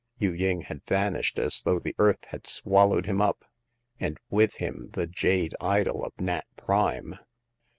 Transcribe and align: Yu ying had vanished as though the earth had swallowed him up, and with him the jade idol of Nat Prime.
Yu 0.17 0.31
ying 0.33 0.61
had 0.61 0.83
vanished 0.87 1.37
as 1.37 1.61
though 1.61 1.77
the 1.77 1.93
earth 1.99 2.25
had 2.29 2.47
swallowed 2.47 3.05
him 3.05 3.21
up, 3.21 3.45
and 3.99 4.17
with 4.31 4.55
him 4.55 4.89
the 4.93 5.05
jade 5.05 5.53
idol 5.61 6.03
of 6.03 6.19
Nat 6.19 6.45
Prime. 6.57 7.19